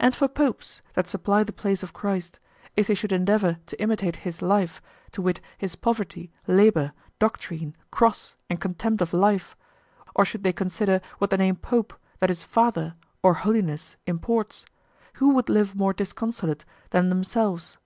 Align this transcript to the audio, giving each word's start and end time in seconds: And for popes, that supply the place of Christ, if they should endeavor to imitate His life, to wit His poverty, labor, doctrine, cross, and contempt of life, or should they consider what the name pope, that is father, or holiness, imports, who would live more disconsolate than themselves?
And 0.00 0.16
for 0.16 0.26
popes, 0.26 0.80
that 0.94 1.06
supply 1.06 1.42
the 1.44 1.52
place 1.52 1.82
of 1.82 1.92
Christ, 1.92 2.40
if 2.76 2.86
they 2.86 2.94
should 2.94 3.12
endeavor 3.12 3.58
to 3.66 3.78
imitate 3.78 4.16
His 4.24 4.40
life, 4.40 4.80
to 5.12 5.20
wit 5.20 5.42
His 5.58 5.76
poverty, 5.76 6.32
labor, 6.46 6.94
doctrine, 7.18 7.76
cross, 7.90 8.36
and 8.48 8.58
contempt 8.58 9.02
of 9.02 9.12
life, 9.12 9.54
or 10.14 10.24
should 10.24 10.44
they 10.44 10.52
consider 10.54 11.02
what 11.18 11.28
the 11.28 11.36
name 11.36 11.56
pope, 11.56 11.92
that 12.20 12.30
is 12.30 12.42
father, 12.42 12.94
or 13.22 13.34
holiness, 13.34 13.96
imports, 14.06 14.64
who 15.20 15.34
would 15.34 15.50
live 15.50 15.74
more 15.74 15.92
disconsolate 15.92 16.64
than 16.88 17.10
themselves? 17.10 17.76